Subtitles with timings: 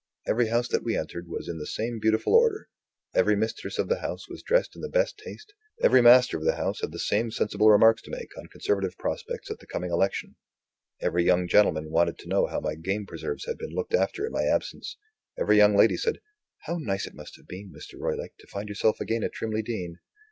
[0.25, 2.69] Every house that we entered was in the same beautiful order;
[3.13, 6.55] every mistress of the house was dressed in the best taste; every master of the
[6.55, 10.37] house had the same sensible remarks to make on conservative prospects at the coming election;
[11.01, 14.31] every young gentleman wanted to know how my game preserves had been looked after in
[14.31, 14.97] my absence;
[15.39, 16.19] every young lady said:
[16.61, 17.99] "How nice it must have been, Mr.
[17.99, 19.99] Roylake, to find yourself again at Trimley Deen."